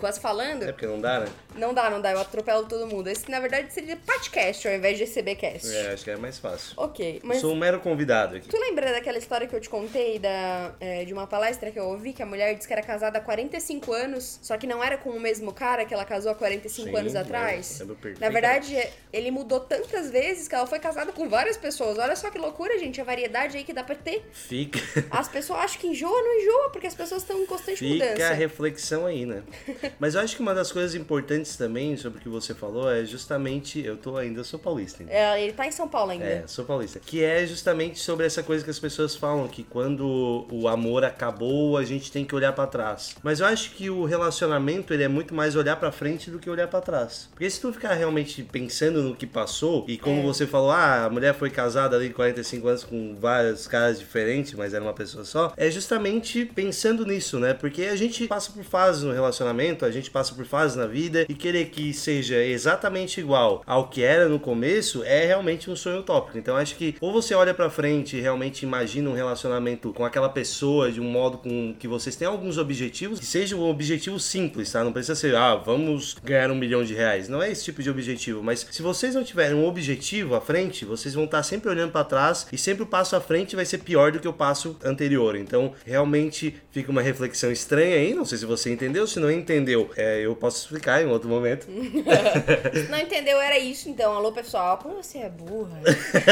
quase 0.00 0.20
falando. 0.20 0.62
É 0.64 0.72
porque 0.72 0.86
não 0.86 1.00
dá, 1.00 1.20
né? 1.20 1.26
Não 1.56 1.72
dá, 1.74 1.90
não 1.90 2.00
dá, 2.00 2.12
eu 2.12 2.20
atropelo 2.20 2.66
todo 2.66 2.86
mundo. 2.86 3.08
Esse, 3.08 3.30
na 3.30 3.40
verdade, 3.40 3.72
seria 3.72 3.96
podcast 3.96 4.66
ao 4.68 4.74
invés 4.74 4.98
de 4.98 5.06
CBcast. 5.06 5.68
É, 5.74 5.92
acho 5.92 6.04
que 6.04 6.10
é 6.10 6.16
mais 6.16 6.38
fácil. 6.38 6.72
Ok, 6.76 7.20
Eu 7.22 7.28
mas 7.28 7.40
Sou 7.40 7.52
um 7.52 7.56
mero 7.56 7.80
convidado 7.80 8.36
aqui. 8.36 8.48
tu 8.48 8.58
lembra 8.58 8.90
daquela 8.92 9.18
história 9.18 9.46
que 9.46 9.54
eu 9.54 9.60
te 9.60 9.68
contei 9.68 10.18
da, 10.18 10.74
é, 10.80 11.04
de 11.04 11.12
uma 11.12 11.26
palestra 11.26 11.70
que 11.70 11.78
eu 11.78 11.84
ouvi, 11.88 12.12
que 12.12 12.22
a 12.22 12.26
mulher 12.26 12.54
disse 12.54 12.66
que 12.66 12.72
era 12.72 12.82
casada 12.82 13.18
há 13.18 13.20
45 13.20 13.92
anos, 13.92 14.38
só 14.42 14.56
que 14.56 14.66
não 14.66 14.82
era 14.86 14.98
com 14.98 15.10
o 15.10 15.20
mesmo 15.20 15.52
cara 15.52 15.84
que 15.84 15.92
ela 15.94 16.04
casou 16.04 16.32
há 16.32 16.34
45 16.34 16.88
Sim, 16.88 16.96
anos 16.96 17.14
é, 17.14 17.18
atrás? 17.18 17.80
lembro 17.80 17.96
Na 18.20 18.28
verdade, 18.28 18.76
ele 19.12 19.30
mudou 19.30 19.60
tantas 19.60 20.10
vezes 20.10 20.48
que 20.48 20.54
ela 20.54 20.66
foi 20.66 20.78
casada 20.78 21.12
com 21.12 21.28
várias 21.28 21.56
pessoas. 21.56 21.98
Olha 21.98 22.16
só 22.16 22.30
que 22.30 22.38
loucura, 22.38 22.78
gente, 22.78 23.00
a 23.00 23.04
variedade 23.04 23.56
aí 23.56 23.64
que 23.64 23.72
dá 23.72 23.82
pra 23.82 23.94
ter. 23.94 24.24
Fica, 24.32 24.80
As 25.10 25.28
pessoas 25.28 25.60
acham 25.60 25.80
que 25.80 25.86
enjoa, 25.86 26.10
não 26.22 26.40
enjoa, 26.40 26.70
porque 26.70 26.86
as 26.86 26.94
pessoas 26.94 27.22
estão 27.22 27.40
em 27.40 27.46
constante 27.46 27.78
fica 27.78 28.04
a 28.04 28.08
mudança. 28.10 28.34
reflexão 28.34 29.06
aí, 29.06 29.24
né? 29.26 29.42
Mas 29.98 30.14
eu 30.14 30.20
acho 30.20 30.36
que 30.36 30.42
uma 30.42 30.54
das 30.54 30.72
coisas 30.72 30.94
importantes 30.94 31.56
também 31.56 31.96
sobre 31.96 32.18
o 32.18 32.22
que 32.22 32.28
você 32.28 32.54
falou 32.54 32.90
é 32.90 33.04
justamente. 33.04 33.84
Eu 33.84 33.96
tô 33.96 34.16
ainda, 34.16 34.40
eu 34.40 34.44
sou 34.44 34.58
paulista 34.58 35.02
ainda. 35.02 35.12
É, 35.12 35.42
ele 35.42 35.52
tá 35.52 35.66
em 35.66 35.72
São 35.72 35.88
Paulo 35.88 36.10
ainda. 36.12 36.24
É, 36.24 36.46
sou 36.46 36.64
paulista. 36.64 37.00
Que 37.00 37.22
é 37.22 37.46
justamente 37.46 37.98
sobre 37.98 38.26
essa 38.26 38.42
coisa 38.42 38.64
que 38.64 38.70
as 38.70 38.78
pessoas 38.78 39.14
falam, 39.14 39.46
que 39.48 39.62
quando 39.62 40.46
o 40.50 40.68
amor 40.68 41.04
acabou, 41.04 41.76
a 41.76 41.84
gente 41.84 42.10
tem 42.10 42.24
que 42.24 42.34
olhar 42.34 42.52
pra 42.52 42.66
trás. 42.66 43.14
Mas 43.22 43.40
eu 43.40 43.46
acho 43.46 43.70
que 43.72 43.88
o 43.90 44.04
relacionamento, 44.04 44.73
ele 44.92 45.02
é 45.04 45.08
muito 45.08 45.34
mais 45.34 45.54
olhar 45.56 45.76
pra 45.76 45.92
frente 45.92 46.30
do 46.30 46.38
que 46.38 46.48
olhar 46.50 46.66
pra 46.68 46.80
trás. 46.80 47.28
Porque 47.30 47.48
se 47.48 47.60
tu 47.60 47.72
ficar 47.72 47.94
realmente 47.94 48.42
pensando 48.42 49.02
no 49.02 49.14
que 49.14 49.26
passou, 49.26 49.84
e 49.88 49.96
como 49.96 50.20
É. 50.20 50.22
você 50.22 50.46
falou, 50.46 50.70
ah, 50.70 51.04
a 51.04 51.10
mulher 51.10 51.34
foi 51.34 51.50
casada 51.50 51.96
ali 51.96 52.10
45 52.10 52.68
anos 52.68 52.84
com 52.84 53.16
vários 53.20 53.66
caras 53.66 53.98
diferentes, 53.98 54.54
mas 54.54 54.74
era 54.74 54.82
uma 54.82 54.92
pessoa 54.92 55.24
só, 55.24 55.52
é 55.56 55.70
justamente 55.70 56.44
pensando 56.44 57.04
nisso, 57.06 57.38
né? 57.38 57.54
Porque 57.54 57.82
a 57.84 57.96
gente 57.96 58.26
passa 58.26 58.50
por 58.52 58.64
fases 58.64 59.02
no 59.02 59.12
relacionamento, 59.12 59.84
a 59.84 59.90
gente 59.90 60.10
passa 60.10 60.34
por 60.34 60.44
fases 60.44 60.76
na 60.76 60.86
vida, 60.86 61.26
e 61.28 61.34
querer 61.34 61.66
que 61.66 61.92
seja 61.92 62.36
exatamente 62.42 63.20
igual 63.20 63.62
ao 63.66 63.88
que 63.88 64.02
era 64.02 64.28
no 64.28 64.38
começo 64.40 65.02
é 65.04 65.24
realmente 65.26 65.70
um 65.70 65.76
sonho 65.76 66.00
utópico. 66.00 66.38
Então 66.38 66.56
acho 66.56 66.76
que 66.76 66.96
ou 67.00 67.12
você 67.12 67.34
olha 67.34 67.52
pra 67.54 67.68
frente 67.70 68.16
e 68.16 68.20
realmente 68.20 68.62
imagina 68.64 69.10
um 69.10 69.14
relacionamento 69.14 69.92
com 69.92 70.04
aquela 70.04 70.28
pessoa 70.28 70.90
de 70.90 71.00
um 71.00 71.04
modo 71.10 71.38
com 71.38 71.74
que 71.78 71.86
vocês 71.88 72.16
tenham 72.16 72.32
alguns 72.32 72.58
objetivos, 72.58 73.18
que 73.20 73.26
seja 73.26 73.56
um 73.56 73.68
objetivo 73.68 74.18
simples, 74.18 74.63
tá? 74.72 74.84
Não 74.84 74.92
precisa 74.92 75.14
ser, 75.14 75.34
ah, 75.34 75.54
vamos 75.54 76.16
ganhar 76.22 76.50
um 76.50 76.54
milhão 76.54 76.84
de 76.84 76.94
reais. 76.94 77.28
Não 77.28 77.42
é 77.42 77.50
esse 77.50 77.64
tipo 77.64 77.82
de 77.82 77.90
objetivo, 77.90 78.42
mas 78.42 78.66
se 78.70 78.82
vocês 78.82 79.14
não 79.14 79.24
tiverem 79.24 79.56
um 79.56 79.66
objetivo 79.66 80.34
à 80.34 80.40
frente, 80.40 80.84
vocês 80.84 81.14
vão 81.14 81.24
estar 81.24 81.42
sempre 81.42 81.68
olhando 81.68 81.92
pra 81.92 82.04
trás 82.04 82.46
e 82.52 82.58
sempre 82.58 82.82
o 82.82 82.86
passo 82.86 83.16
à 83.16 83.20
frente 83.20 83.56
vai 83.56 83.64
ser 83.64 83.78
pior 83.78 84.12
do 84.12 84.20
que 84.20 84.28
o 84.28 84.32
passo 84.32 84.76
anterior. 84.84 85.36
Então, 85.36 85.72
realmente 85.84 86.54
fica 86.70 86.90
uma 86.90 87.02
reflexão 87.02 87.50
estranha 87.50 87.96
aí. 87.96 88.14
Não 88.14 88.24
sei 88.24 88.38
se 88.38 88.46
você 88.46 88.72
entendeu, 88.72 89.06
se 89.06 89.18
não 89.20 89.30
entendeu, 89.30 89.90
é, 89.96 90.20
eu 90.20 90.34
posso 90.36 90.58
explicar 90.64 91.02
em 91.02 91.06
outro 91.06 91.28
momento. 91.28 91.66
Se 92.74 92.90
não 92.90 92.98
entendeu, 92.98 93.40
era 93.40 93.58
isso 93.58 93.88
então. 93.88 94.12
Alô, 94.12 94.32
pessoal. 94.32 94.78
Como 94.78 95.02
você 95.02 95.18
é 95.18 95.28
burra. 95.28 95.80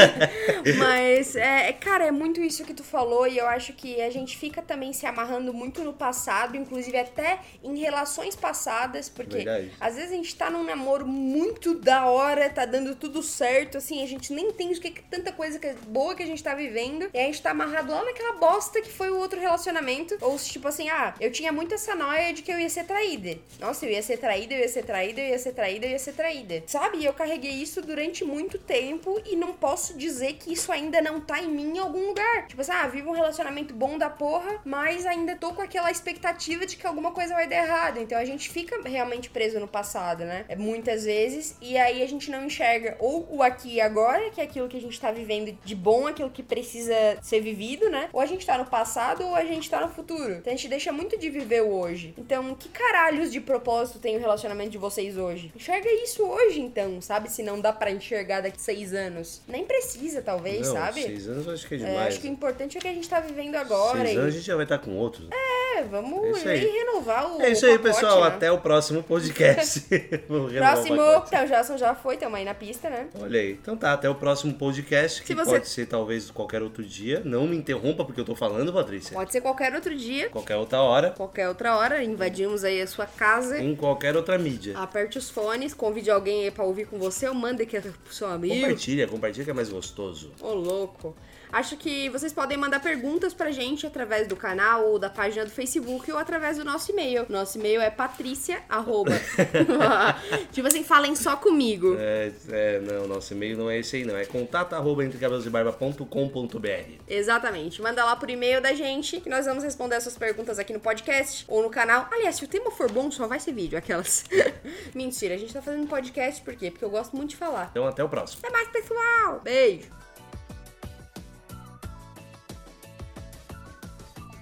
Mas, 0.77 1.35
é, 1.35 1.69
é, 1.69 1.73
cara, 1.73 2.05
é 2.05 2.11
muito 2.11 2.41
isso 2.41 2.63
que 2.63 2.73
tu 2.73 2.83
falou. 2.83 3.27
E 3.27 3.37
eu 3.37 3.47
acho 3.47 3.73
que 3.73 4.01
a 4.01 4.09
gente 4.09 4.37
fica 4.37 4.61
também 4.61 4.93
se 4.93 5.05
amarrando 5.05 5.53
muito 5.53 5.83
no 5.83 5.93
passado, 5.93 6.55
inclusive 6.55 6.97
até 6.97 7.39
em 7.63 7.77
relações 7.77 8.22
passadas, 8.35 9.09
porque 9.09 9.37
Verdade. 9.37 9.71
às 9.79 9.95
vezes 9.95 10.11
a 10.11 10.15
gente 10.15 10.35
tá 10.35 10.49
num 10.49 10.63
namoro 10.63 11.05
muito 11.05 11.73
da 11.75 12.05
hora, 12.05 12.49
tá 12.49 12.65
dando 12.65 12.95
tudo 12.95 13.21
certo, 13.21 13.77
assim, 13.77 14.03
a 14.03 14.07
gente 14.07 14.31
nem 14.33 14.47
entende 14.47 14.79
o 14.79 14.81
que, 14.81 14.91
que 14.91 15.03
tanta 15.03 15.31
coisa 15.31 15.59
que 15.59 15.67
é 15.67 15.75
boa 15.87 16.15
que 16.15 16.23
a 16.23 16.25
gente 16.25 16.43
tá 16.43 16.55
vivendo. 16.55 17.09
E 17.13 17.19
a 17.19 17.23
gente 17.23 17.41
tá 17.41 17.51
amarrado 17.51 17.91
lá 17.91 18.03
naquela 18.03 18.33
bosta 18.33 18.81
que 18.81 18.91
foi 18.91 19.09
o 19.09 19.17
outro 19.17 19.39
relacionamento. 19.39 20.17
Ou 20.21 20.37
se, 20.37 20.51
tipo 20.51 20.67
assim, 20.67 20.89
ah, 20.89 21.13
eu 21.19 21.31
tinha 21.31 21.51
muito 21.51 21.73
essa 21.73 21.95
noia 21.95 22.33
de 22.33 22.41
que 22.41 22.51
eu 22.51 22.59
ia 22.59 22.69
ser 22.69 22.85
traída. 22.85 23.37
Nossa, 23.59 23.85
eu 23.85 23.91
ia 23.91 24.01
ser 24.01 24.17
traída, 24.17 24.53
eu 24.53 24.59
ia 24.59 24.69
ser 24.69 24.83
traída, 24.83 25.21
eu 25.21 25.27
ia 25.29 25.39
ser 25.39 25.53
traída, 25.53 25.85
eu 25.85 25.91
ia 25.91 25.99
ser 25.99 26.13
traída. 26.13 26.63
Sabe? 26.67 26.99
E 26.99 27.05
eu 27.05 27.13
carreguei 27.13 27.51
isso 27.51 27.81
durante 27.81 28.23
muito 28.23 28.57
tempo 28.57 29.21
e 29.25 29.35
não 29.35 29.53
posso 29.53 29.97
dizer 29.97 30.33
que 30.33 30.53
isso 30.53 30.71
ainda 30.71 31.01
não 31.01 31.19
tá 31.19 31.41
em 31.41 31.47
mim 31.47 31.75
em 31.75 31.79
algum 31.79 32.07
lugar. 32.07 32.47
Tipo 32.47 32.61
assim, 32.61 32.71
ah, 32.71 32.87
vivo 32.87 33.09
um 33.09 33.13
relacionamento 33.13 33.73
bom 33.73 33.97
da 33.97 34.09
porra, 34.09 34.61
mas 34.65 35.05
ainda 35.05 35.35
tô 35.35 35.53
com 35.53 35.61
aquela 35.61 35.91
expectativa 35.91 36.65
de 36.65 36.75
que 36.77 36.85
alguma 36.85 37.11
coisa 37.11 37.33
vai 37.33 37.47
dar 37.47 37.57
errado. 37.57 37.97
Então 37.99 38.12
a 38.17 38.25
gente 38.25 38.49
fica 38.49 38.79
realmente 38.87 39.29
preso 39.29 39.59
no 39.59 39.67
passado, 39.67 40.23
né? 40.25 40.45
É 40.47 40.55
muitas 40.55 41.05
vezes. 41.05 41.55
E 41.61 41.77
aí 41.77 42.01
a 42.03 42.07
gente 42.07 42.29
não 42.31 42.45
enxerga 42.45 42.95
ou 42.99 43.27
o 43.31 43.41
aqui 43.43 43.75
e 43.75 43.81
agora, 43.81 44.29
que 44.29 44.39
é 44.41 44.43
aquilo 44.43 44.67
que 44.67 44.77
a 44.77 44.81
gente 44.81 44.99
tá 44.99 45.11
vivendo 45.11 45.57
de 45.63 45.75
bom, 45.75 46.07
aquilo 46.07 46.29
que 46.29 46.43
precisa 46.43 46.93
ser 47.21 47.41
vivido, 47.41 47.89
né? 47.89 48.09
Ou 48.13 48.19
a 48.21 48.25
gente 48.25 48.45
tá 48.45 48.57
no 48.57 48.65
passado 48.65 49.23
ou 49.25 49.35
a 49.35 49.43
gente 49.45 49.69
tá 49.69 49.81
no 49.81 49.89
futuro. 49.93 50.33
Então 50.33 50.51
a 50.53 50.55
gente 50.55 50.67
deixa 50.67 50.91
muito 50.91 51.17
de 51.17 51.29
viver 51.29 51.61
o 51.63 51.73
hoje. 51.73 52.13
Então, 52.17 52.53
que 52.55 52.69
caralhos 52.69 53.31
de 53.31 53.39
propósito 53.41 53.99
tem 53.99 54.15
o 54.15 54.19
relacionamento 54.19 54.69
de 54.71 54.77
vocês 54.77 55.17
hoje? 55.17 55.51
Enxerga 55.55 55.89
isso 56.03 56.23
hoje, 56.23 56.59
então, 56.59 57.01
sabe? 57.01 57.31
Se 57.31 57.41
não 57.43 57.59
dá 57.59 57.71
pra 57.73 57.91
enxergar 57.91 58.41
daqui 58.41 58.61
seis 58.61 58.93
anos. 58.93 59.41
Nem 59.47 59.65
precisa, 59.65 60.21
talvez, 60.21 60.67
não, 60.67 60.73
sabe? 60.75 61.01
seis 61.03 61.27
anos 61.27 61.47
eu 61.47 61.53
acho 61.53 61.67
que 61.67 61.75
é 61.75 61.77
É, 61.77 61.79
demais. 61.85 62.07
acho 62.09 62.19
que 62.21 62.27
o 62.27 62.31
importante 62.31 62.77
é 62.77 62.79
o 62.79 62.81
que 62.81 62.87
a 62.87 62.93
gente 62.93 63.09
tá 63.09 63.19
vivendo 63.19 63.55
agora. 63.55 63.99
Seis 64.05 64.15
e- 64.15 64.17
anos 64.19 64.33
a 64.33 64.37
gente 64.37 64.45
já 64.47 64.55
vai 64.55 64.65
estar 64.65 64.77
com 64.79 64.95
outros. 64.97 65.27
né? 65.29 65.35
É, 65.77 65.83
vamos 65.83 66.43
É 66.45 66.55
renovar 66.55 67.35
o 67.35 67.41
É 67.41 67.49
isso 67.51 67.65
aí, 67.65 67.77
pacote, 67.79 68.02
pessoal. 68.05 68.23
Até 68.23 68.51
o 68.51 68.57
próximo 68.59 69.03
podcast. 69.03 69.83
O 70.29 70.49
Próximo, 70.49 70.95
então, 71.27 71.45
Jason 71.45 71.77
já 71.77 71.93
foi, 71.93 72.17
tamo 72.17 72.35
aí 72.35 72.45
na 72.45 72.53
pista, 72.53 72.89
né? 72.89 73.07
Olha 73.19 73.39
aí. 73.39 73.51
Então 73.53 73.75
tá, 73.75 73.93
até 73.93 74.09
o 74.09 74.15
próximo 74.15 74.53
podcast, 74.53 75.21
que 75.21 75.27
Se 75.27 75.33
você- 75.33 75.51
pode 75.51 75.67
ser 75.69 75.85
talvez 75.85 76.31
qualquer 76.31 76.61
outro 76.61 76.83
dia. 76.83 77.21
Não 77.23 77.45
me 77.47 77.55
interrompa 77.55 78.03
porque 78.05 78.19
eu 78.21 78.25
tô 78.25 78.35
falando, 78.35 78.71
Patrícia. 78.73 79.13
Pode 79.13 79.31
ser 79.31 79.41
qualquer 79.41 79.73
outro 79.75 79.95
dia, 79.95 80.29
Qualquer 80.29 80.55
outra 80.55 80.81
hora, 80.81 81.11
qualquer 81.11 81.47
outra 81.47 81.75
hora, 81.77 82.03
invadimos 82.03 82.63
aí 82.63 82.81
a 82.81 82.87
sua 82.87 83.05
casa. 83.05 83.59
em 83.59 83.75
qualquer 83.75 84.15
outra 84.15 84.37
mídia. 84.37 84.77
Aperte 84.77 85.17
os 85.17 85.29
fones, 85.29 85.73
convide 85.73 86.09
alguém 86.09 86.43
aí 86.45 86.51
pra 86.51 86.63
ouvir 86.63 86.85
com 86.87 86.97
você, 86.97 87.27
ou 87.27 87.33
manda 87.35 87.63
aqui 87.63 87.79
pro 87.79 88.13
seu 88.13 88.27
amigo. 88.27 88.55
Compartilha, 88.55 89.07
compartilha 89.07 89.45
que 89.45 89.51
é 89.51 89.53
mais 89.53 89.69
gostoso. 89.69 90.31
Ô, 90.41 90.53
louco. 90.53 91.15
Acho 91.53 91.77
que 91.77 92.09
vocês 92.09 92.33
podem 92.33 92.57
mandar 92.57 92.79
perguntas 92.79 93.31
pra 93.31 93.51
gente 93.51 93.85
através 93.85 94.27
do 94.27 94.35
canal 94.35 94.87
ou 94.87 94.97
da 94.97 95.07
página 95.07 95.45
do 95.45 95.51
Facebook 95.51 96.11
ou 96.11 96.17
através 96.17 96.57
do 96.57 96.65
nosso 96.65 96.91
e-mail. 96.91 97.27
Nosso 97.29 97.59
e-mail 97.59 97.79
é 97.79 97.91
patrícia, 97.91 98.63
tipo 100.51 100.67
assim, 100.67 100.83
falem 100.83 101.15
só 101.15 101.35
comigo. 101.35 101.95
É, 101.99 102.31
é, 102.49 102.79
não, 102.79 103.07
nosso 103.07 103.33
e-mail 103.35 103.55
não 103.55 103.69
é 103.69 103.77
esse 103.77 103.97
aí, 103.97 104.03
não. 104.03 104.17
É 104.17 104.25
contato 104.25 104.73
arroba 104.73 105.05
entrecabelosdebarba.com.br. 105.05 106.91
Exatamente. 107.07 107.83
Manda 107.83 108.03
lá 108.03 108.15
por 108.15 108.31
e-mail 108.31 108.59
da 108.59 108.73
gente 108.73 109.21
que 109.21 109.29
nós 109.29 109.45
vamos 109.45 109.63
responder 109.63 109.95
essas 109.95 110.17
perguntas 110.17 110.57
aqui 110.57 110.73
no 110.73 110.79
podcast 110.79 111.45
ou 111.47 111.61
no 111.61 111.69
canal. 111.69 112.07
Aliás, 112.11 112.37
se 112.37 112.45
o 112.45 112.47
tema 112.47 112.71
for 112.71 112.91
bom, 112.91 113.11
só 113.11 113.27
vai 113.27 113.39
ser 113.39 113.53
vídeo, 113.53 113.77
aquelas. 113.77 114.25
Mentira, 114.95 115.35
a 115.35 115.37
gente 115.37 115.53
tá 115.53 115.61
fazendo 115.61 115.87
podcast 115.87 116.41
por 116.41 116.55
quê? 116.55 116.71
Porque 116.71 116.83
eu 116.83 116.89
gosto 116.89 117.15
muito 117.15 117.29
de 117.29 117.35
falar. 117.35 117.67
Então 117.69 117.85
até 117.85 118.03
o 118.03 118.09
próximo. 118.09 118.41
Até 118.43 118.51
mais, 118.51 118.67
pessoal! 118.69 119.39
Beijo! 119.43 120.03